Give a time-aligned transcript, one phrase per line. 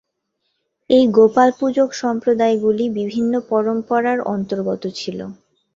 [0.89, 5.19] এই গোপাল-পূজক সম্প্রদায়গুলি বিভিন্ন পরম্পরার অন্তর্গত ছিল।